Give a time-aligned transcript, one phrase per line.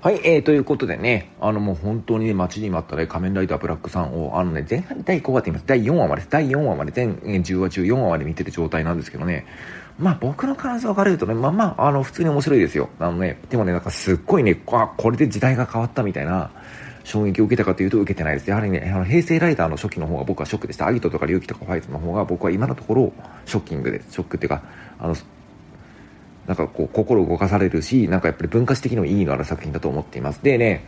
[0.00, 5.66] はい、えー、ということでね、あのもう本当にね、待ちに待ったね、仮面ライダーブラックさんを、あのね、前半第5話って言います。
[5.66, 9.46] 第4話まで、第4話まで、全10話中4話まで見てる状態なんですけどね、
[9.98, 12.90] まあ僕の感想をから言うとね、まあまあ、あの、普通に面白いですよ。
[12.98, 16.50] あのね、でもね、なんかすっごいね、あ、これで時代が変わったみたいな、
[17.06, 18.50] 衝撃を受けたかというと受けてないです。
[18.50, 20.88] やはりね、あの平成ライダーの初期の方が僕はショックでした。
[20.88, 23.12] アギトとかリュウキとかファイズの方が僕は今のところ
[23.44, 24.12] ショッキングです。
[24.12, 24.62] ショックっていうか、
[24.98, 25.14] あの、
[26.46, 30.42] なんかこう、心動かされるし、なんかやっぱり文化史的にも意義のある作品だと思っています。
[30.42, 30.84] でね、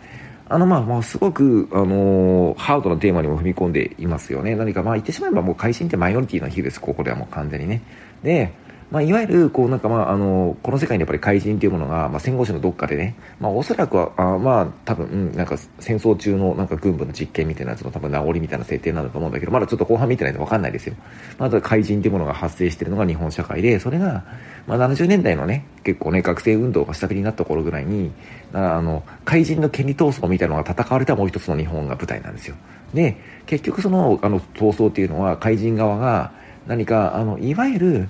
[0.48, 4.56] あの、まあ、まあ、すごく、あのー、ハードなテーマにも踏み込んでいますよね。
[4.56, 7.82] 何か、まあ、言ってしまえばもう会心ってマイノリティの日です、ここではもう完全にね。
[8.22, 8.52] で、
[8.90, 20.94] まあ、いわゆる、こう、なんか、まあ、あの、この世界にやっぱり怪人というものが、まあ、戦後史のどっかでね、まあ、おそらくは、あまあ、多分、うん、なんか、戦争中の、なんか、軍部の実験みたいなやつの多分、名残みたいな設定なんだと思うんだけど、まだちょっと後半見てないんでわかんないですよ。
[21.38, 24.24] まだ怪人というものが発生しているのが日本社会で、それが、
[24.66, 28.10] まあ、70年代のね、結構ね、学生運動が下火になった頃ぐらいに、
[28.54, 32.56] あの、怪人の権利闘争みたいなのが戦われたもう一つの日本が舞台なんですよ。
[32.94, 36.32] で、結局その、あの、闘争っていうのは、怪人側が、
[36.66, 38.08] 何か、あの、いわゆる、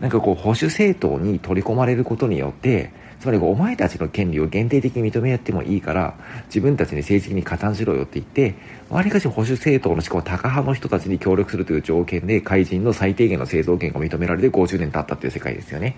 [0.00, 6.14] なんかこう保守政党に取り込まれることによってつまりお前たちの権利を限定的に認め合ってもいいから
[6.46, 8.54] 自分たちに政治的に加担しろよって言って
[8.88, 15.96] わりかし保守政党のしかもタカ派の人たちに協力するという条件で怪人の最低限の製造権が認められて50年経ったっていう世界ですよね。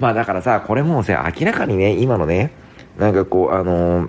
[0.00, 2.50] まあだからさこれもさ明らかにね今のね
[2.98, 4.08] なんかこうあの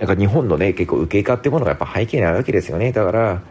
[0.00, 2.90] なんか日本のね結構受け化ってものがやっぱ背景にあるわけですよね。
[2.90, 3.42] だから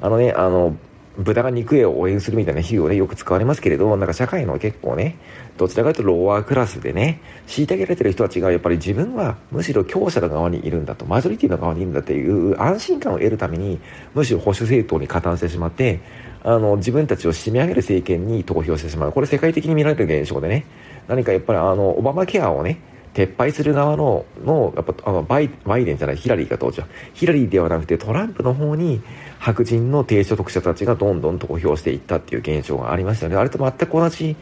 [0.00, 0.76] あのねあの
[1.18, 5.16] 豚が肉へを応援するみたいな比喩をね、よく使われますけれど、なんか社会の結構ね、
[5.58, 13.78] どちらかというとローワークラスでね、虐げられてる人たちがやっぱり自分はむしろ強者の側にいるんだと、マジョリティの側にいるんだっていう安心感を得るために、
[14.14, 16.00] むしろ保守政党に加担してしまって、
[16.44, 19.12] あの、自分たちを締め上げる政権に投票してしまう。
[19.12, 20.64] これ世界的に見られる現象でね、
[21.08, 22.78] 何かやっぱりあの、オバマケアをね、
[23.14, 26.86] 撤廃する側の、の、やっぱ、あの、バイ、バイデンじゃない、ヒラリーが当時は。
[27.12, 29.02] ヒラリーではなくてトランプの方に
[29.38, 33.36] 白人の低所得者たちがどんどん投票していったっていう現象がありましたよね。
[33.38, 34.36] あれと全く同じ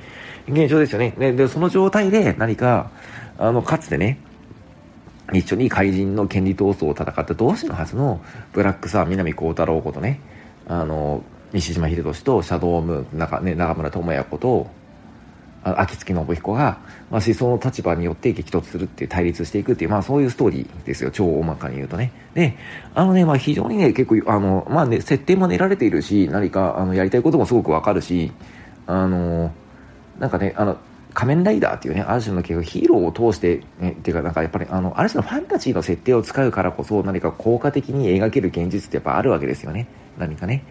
[0.48, 1.14] 現象ですよね。
[1.18, 2.90] で、でその状態で何か、
[3.38, 4.18] あの、かつてね、
[5.32, 8.20] 一緒に怪人の権利闘争を戦った同志のはずの
[8.52, 10.20] ブラックサー南光太郎ことね、
[10.68, 11.22] あの、
[11.52, 14.68] 西島秀俊とシャドウムーン、中,、ね、中村智也こと、
[15.62, 16.78] 秋月信彦が、
[17.10, 21.10] まあ、思想の立場によって激突するっていう対立していくっていう、まあそういうストーリーですよ。
[21.10, 22.12] 超大まかに言うとね。
[22.34, 22.56] で、
[22.94, 28.32] あのね、まあ非常にね、結構、あの、まあね、設定も練られているし、何か、あの、やりたいこともすごくわかるし、
[28.86, 29.52] あの、
[30.18, 30.78] なんかね、あの、
[31.12, 39.88] 仮面ライダーっていうね、ある種の結構ヒーローを通して、ね、っていうか、なんかやっぱり、あの、ある種のファンタジーの設定を使うからこそ、何か効果的に描ける現実ってやっぱあるわけですよね。
[40.18, 40.64] 何かね。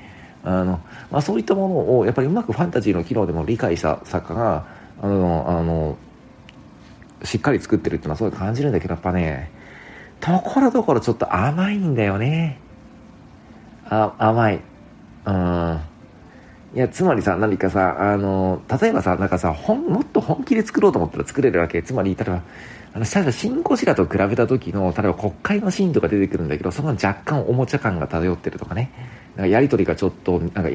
[0.44, 0.80] あの、
[1.12, 5.98] まあそういったものを、やっぱりうまくファンタジーの機能でも理解した作家が、あの、あの、
[7.24, 9.52] しっかり作ってるっていうのはすごい感じるんだけど、やっぱね、
[10.20, 12.60] ところどころちょっと甘いんだよね。
[13.86, 14.62] あ、甘い。
[15.26, 15.80] うん。
[16.76, 21.82] いや、つまりさ、何かさ、あの、例えばさ、なんかさ、ほん、もっと本気で作ろうと思ったら作れるわけ。
[21.82, 22.44] つまり、例えば、
[22.94, 28.92] あの、例えば、シンゴジラと比べた時の、例えば国会のシーンとか出てくるんだけど、その若干おもちゃ感が漂ってるとかね。
[29.36, 30.70] なんかやりとりがちょっと、なんか、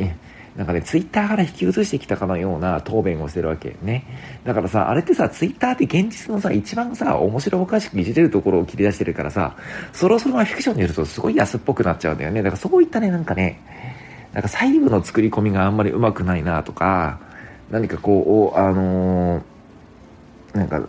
[0.57, 4.07] なんかね、ツイッターから引き移してきたかのような答弁をしてるわけね。
[4.45, 9.57] だからさ、あれってさ、ツイッターって現実のさ、一番さ、面白おかしくいじれるところを切り出してるからさ、
[9.93, 12.41] そろそろフィクションによるとすごい安っぽくなっちゃうんだよね。
[12.43, 13.61] だからそういったね、なんかね、
[14.33, 17.19] なんか細部の作り込みがあんまりうまくないなとか、
[17.71, 20.89] 何かこう、あのー、なんか、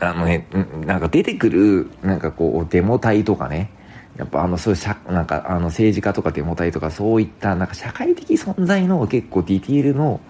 [0.00, 0.46] あのね、
[0.86, 3.70] なんか出てくる、なんかこう、デモ隊とかね、
[4.16, 10.20] やっぱあの、そういう、なんかあの政治家とかデモ隊とかそういったなんか社会的存在の結構ディティールの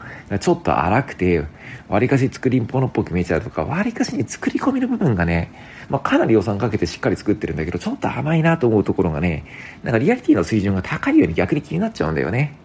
[0.41, 1.45] ちょっと荒くて、
[1.89, 5.53] わりかし作りんぽのっぽく見えちゃうとか、わりかしに作り込みの部分がね、
[5.91, 9.45] まあかなり予算かけてしっかり作ってるんだけど、ちょっと甘いなと思うところがね、
[9.83, 12.57] なんかリアリティの水準が高いように逆に気になっちゃうんだよね。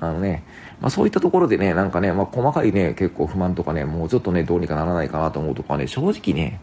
[0.00, 0.44] あのね、
[0.80, 6.60] まあそういったところでね、なんかね、まあ細かいね、結構不満とかね、もうちょっとね、どうにかならないかなと思うとかね、正直ね、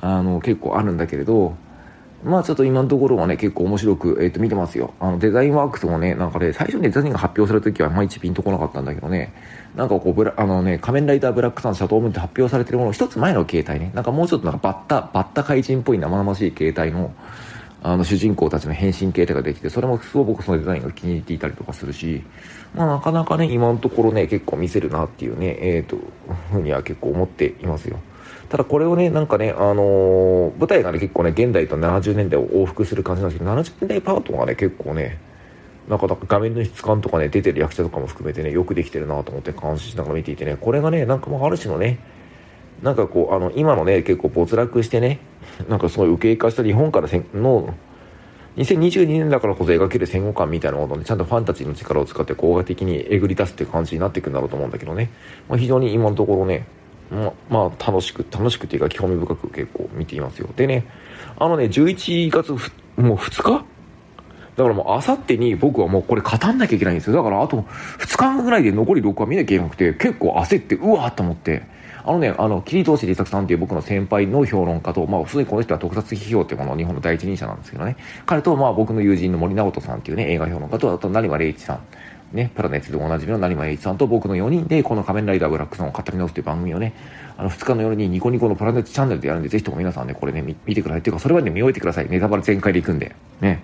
[0.00, 1.56] あの、結構あるんだけれど、
[2.24, 4.94] まあちょっと今のところはね、結構面白く、えっ、ー、と、見てますよ。
[4.98, 9.34] あの、デザインワークスもね、なんかね、最初にデザインが発表された時は、まあ一ピンとこなかったんだけどね、
[9.76, 17.12] なんかこう、ブラ、あのね、仮面ライダーブラックさん、シャトームーンって発表されてるもの、一つ前の形態ね、なんかもうちょっとなんかバッタ、バッタ怪人っぽい生々しい形態の、
[17.82, 22.22] あの、主人公たちの変身形態ができて、それもすごく僕そのデザインが気に入っていたりとかするし、
[22.74, 25.98] まあなかなかね、今のところね、結構見せるなっていうね、えっ、ー、と、
[26.50, 27.98] ふうには結構思っていますよ。
[28.48, 35.18] ただこれをね、なんかね、あのー、舞台がね、結構ね、現代と70年代を往復する感じなんですけど、70年代パートがね、結構ね、
[35.88, 41.98] なかなか画面の質感とかね、出てる役者とかも含めてね、よくできてるなと思って監視しながら見ていてね、これがね、なんかもうある種のね、
[42.82, 45.18] なんかこうあの今のね結構没落してね
[45.68, 47.74] なんかすごい受け入化した日本からせの
[48.56, 55.10] 2022年だからこそ描ける戦後感みたいなものを、ね、ちゃんとファンタジーの力を使って効果的にえぐり出すっていう感じになっていくんだろうと思うんだけどね、
[55.48, 56.66] まあ、非常に今のところね
[57.10, 60.86] ままあ楽しく楽しくっていうか興味深く結構見ていますよでね
[61.38, 62.52] あのね11月
[62.96, 63.64] もう2日？
[64.56, 67.16] だからもう、あさってに僕はもうこれ語んなきゃいけないんですよ。
[67.16, 67.62] だからあと
[67.98, 71.64] 2日ぐらいで残り6話見なきゃいけなくて、結構焦って、うわーと思って、
[72.04, 77.96] あのね、あの、切り通しで作さんっていう僕の先輩の評論家と、まあ、普通にこの人は特撮批評っていうもの日本の第一人者なんですけどね、
[78.26, 81.80] 彼と、まあ、僕の友人の森直人さんっていうね、映画評論家と、あと、成間礼一さん。
[82.34, 86.92] ね、プラネッツでおなじみの成間栄一さんと僕の4人でこの仮面ライダーブラックさんを語り直すという番組をね、
[87.36, 90.98] あの2日の夜にニコニコのプラネットチャンネルでやるんで、ぜひとも皆さんね、これね、見てください。
[90.98, 92.08] っていうか、それはね、見終えてください。
[92.08, 93.14] ネタバレ全開で行くんで。
[93.40, 93.62] ね。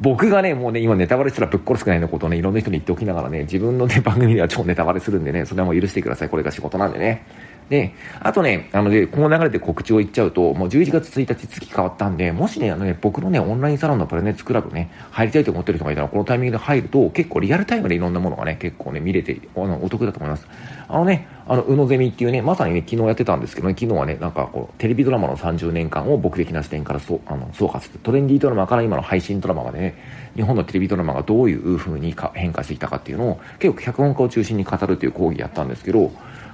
[0.00, 6.28] 僕がね、もうね、今ネタバレしたらぶっ殺すくらいのことをね、いろんな人に言っておきながらね、自分のね、番組では超ネタバレするんでね、それはもう許してください。
[6.28, 7.24] これが仕事なんでね。
[7.68, 20.46] で、あとね、あので、この流れで告知を言っちゃうと、もう11月1日月変わったんで、もしね、あのね、僕のね、オンラインサロンのプラネッツクラブね、入りたいと思ってる人がいたら、このタイミングで入ると、結構リアルタイムでいろんなものがね、結構ね、見れて、あの、お得だと思います。
[20.88, 27.98] あのね、あの、うのゼミっていうね、まさにね、昨日やってたんですけどね、昨日はね、なんかこう、テレビドラマの30年間を僕的な視点からそう、あの、総括。
[27.98, 29.94] トレンディードラマから今の配信ドラマまでね、
[30.36, 36.10] 日本のテレビドラマがどういう風に変化してきたかっていうのを、結構脚本家を中心に語るという講義やったんですけど、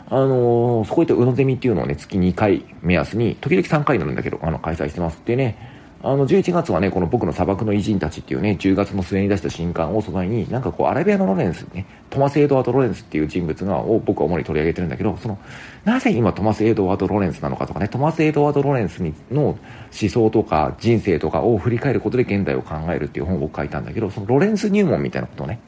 [0.09, 5.21] あのー、そこいったうのゼミっていうのをね、月2回目安に、時々3回になるんだけど、あの、開催してます。
[5.25, 5.57] でね、
[6.03, 15.39] あの、11月はね、この僕の砂漠の偉人たちっていうね、10月の末に出した新刊を素材に、なんかこう、アラビアのロレンスね、トマス・エドワード・ロレンスっていう人物が、を僕は主に取り上げてるんだけど、その、
[15.87, 19.59] なぜ今トマス・エドワード・ロレンスなのかとかね、トマス・エドワード・ロレンスにの思
[20.11, 25.59] 想とか人生とかを振り返ることで現代を考えるっていう本を書いたんだけど、そのロレンス入門みたいなことをね、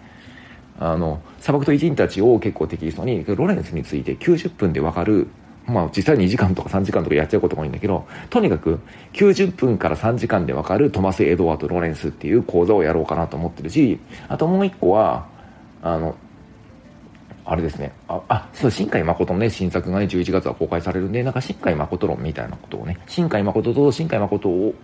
[0.78, 5.28] あの、砂漠と偉人たちを結構テキストに、ロレンスについて90分でわかる、
[5.66, 8.78] まあ実際2時間とか3時間とかやっちゃうこともいいんだけど、とにかく
[9.14, 15.26] 90分から3時間でわかるトマス・エドワード・ロレンスっていう講座をやろうかなと思ってるし、あともう一個は、
[15.82, 16.14] あの、
[17.48, 17.92] あれですね。
[18.08, 24.74] あ、あそう、新海誠のね、新作がね、11月は公開されるんで、なんか新海誠論みたいなことをね、新海誠と新海誠を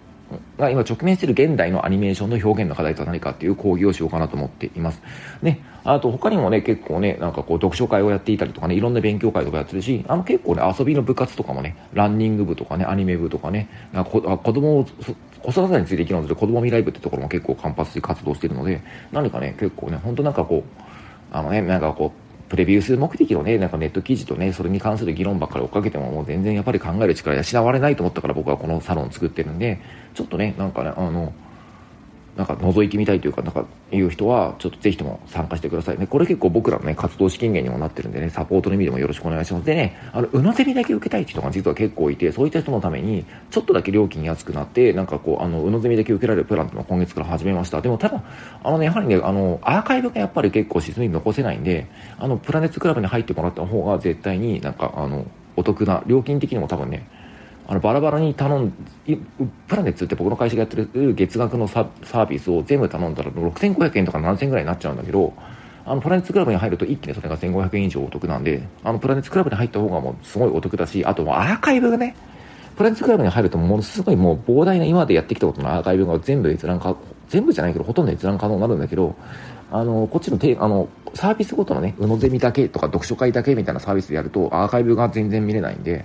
[0.59, 5.03] が今直面している現代のアニメーションの表現の課題とは何かっていう講義をしようかなと思っています。
[5.43, 14.87] ね、あと他にもね、結構ね、なんかこう読書会をやっていたりとかね、いろんな勉強会とかやってるし、あの結構ね、遊びの部活とかもね、ランニング部とかね、アニメ部とかね、か子供を、
[15.43, 20.83] 子育てについて議論する子供未来部ってところも結構活発に活動しているので、何かね、結構ね、本当なんかこう、
[21.33, 22.22] あのね、なんかこう、
[22.53, 29.81] プレビューする目的のね、なんかネット記事とね、それに関する議論ばっかり追っかけても、もう全然やっぱり考える力養われないと思ったから僕はこのサロン作ってるんで、
[30.13, 31.33] ちょっとね、なんかね、あの、
[32.37, 36.07] なんか覗いてみたいというか、なんかいう人は、ちょっとぜひとも参加してくださいね。
[36.07, 39.67] これ結構僕らのね、活動資金源にもなってるんでね、サポートの意味でもよろしくお願いします。
[39.67, 47.83] でね、あの、うのゼミだけ受けたいって人が実は結構いて、そういった人のために、ちょっとだけ料金安くなって、なんかこう、あの、うのゼミだけ受けられるプランっていうのを今月から始めました。
[47.83, 48.23] でもただ、
[48.65, 51.87] あのね、やはりね、あの、アーカイブがやっぱり結構沈み残せないんで、
[52.19, 55.27] あの、プラネッツクラブに入ってもらった方が絶対になんか、あの、
[55.57, 57.07] お得な、料金的にも多分ね、
[57.67, 58.73] あのバラバラに頼ん
[59.69, 65.33] プラネッツって僕の会社がやってる月額のサービスを全部頼んだら6500円とか7000円ぐらいになっちゃうんだけど
[65.85, 72.15] あのプラネッツクラブに入ると一気にそれが1500円以上お得なんであのプラネッツクラブに入った方がもうすごいお得だしあとアーカイブがね
[72.77, 76.97] プラネッツクラブに入るとものすごいもう膨大な今までやってきたことのアーカイブが全部閲覧か
[77.29, 79.15] 全部じゃないけどほとんど閲覧可能になるんだけど
[79.71, 86.05] あのこっちのあのサービスごとのねうのゼミだけとか読書会だけみたいなサービスでやるとアーカイブが全然見れないんで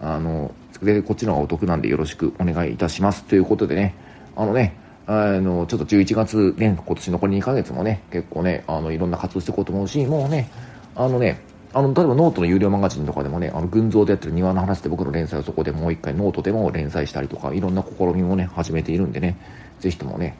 [0.00, 0.52] あの
[0.82, 3.24] で、こっちの方がお得なんでよろしくお願いいたします。
[3.24, 3.94] ということでね、
[4.36, 4.76] あのね、
[5.06, 10.50] あの、ちょっと11月ね、今年残り2ヶ月もね、結構ね、あの、いろんな活動していこうと思うし、もうね、
[10.96, 11.40] あのね、
[11.74, 19.36] あの、例えばノートの有料マガジンとかでもね、あの、群像でやってる庭の話で僕の連載をそこでもう一回ノートでも連載したりとか、いろんな試みもね、始めているんでね、
[19.80, 20.36] ぜひともね、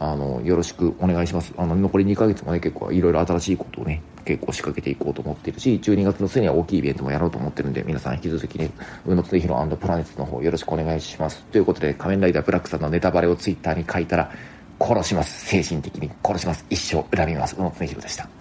[0.00, 1.52] あの、よろしくお願いします。
[1.58, 8.70] あの、残り2ヶ月もね、結構いろいろ新しいことをね、結構仕掛けていこうと思ってるし、12月の末には大きいイベントもやろうと思ってるんで、皆さん引き続きね、
[9.06, 11.42] 宇野恒弘プラネットの方よろしくお願いします。
[11.50, 14.30] ということで、仮面ライダーブラックさんのネタバレをツイッターに書いたら、
[14.80, 15.46] 殺します。
[15.46, 16.64] 精神的に殺します。
[16.70, 17.56] 一生恨みます。
[17.58, 18.39] 宇野恒弘でした。